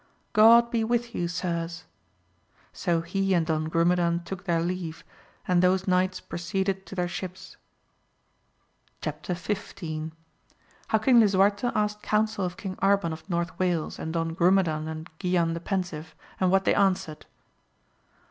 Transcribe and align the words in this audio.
God 0.33 0.71
be 0.71 0.83
with 0.83 1.13
you, 1.13 1.27
sirs! 1.27 1.83
so 2.73 3.01
he 3.01 3.35
and 3.35 3.45
Don 3.45 3.69
Grumedan 3.69 4.23
took 4.25 4.45
their 4.45 4.59
leave, 4.59 5.03
and 5.47 5.61
those 5.61 5.87
knights 5.87 6.19
proceeded 6.19 6.87
to 6.87 6.95
their 6.95 7.07
ships. 7.07 7.55
Chap: 9.03 9.21
XY.— 9.21 10.11
How 10.87 10.97
King 10.97 11.19
Lisuarte 11.19 11.71
asked 11.75 12.01
counsel 12.01 12.43
of 12.43 12.57
King 12.57 12.77
Arban 12.77 13.13
of 13.13 13.29
North 13.29 13.59
Wales 13.59 13.99
and 13.99 14.11
Don 14.13 14.33
Grumedan 14.35 14.87
and 14.87 15.07
Q 15.19 15.33
iiilan 15.37 15.53
the 15.53 15.59
Pensiye, 15.59 16.07
and 16.39 16.49
what 16.49 16.65
they 16.65 16.73
answered. 16.73 17.27